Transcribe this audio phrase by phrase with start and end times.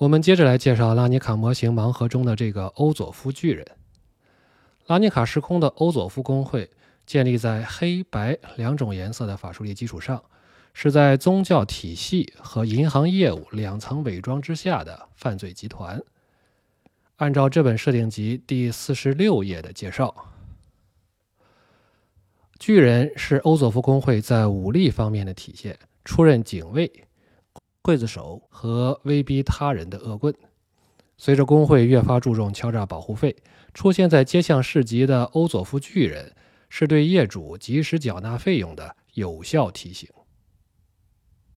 [0.00, 3.66] 我们接着来介绍拉尼卡模型盲盒中的这个欧佐夫巨人。
[4.86, 6.70] 拉尼卡时空的欧佐夫工会
[7.04, 10.24] 建立在黑白两种颜色的法术力基础上，
[10.72, 16.02] 是在宗教体系和银行业务两层伪装之下的犯罪集团。
[17.16, 20.14] 按照这本设定集第四十六页的介绍，
[22.58, 26.90] 巨人是欧佐夫工会在武力方面的体现，出任警卫。
[27.82, 30.34] 刽子手和威逼他人的恶棍。
[31.16, 33.36] 随着工会越发注重敲诈保护费，
[33.74, 36.34] 出现在街巷市集的欧佐夫巨人
[36.68, 40.08] 是对业主及时缴纳费用的有效提醒。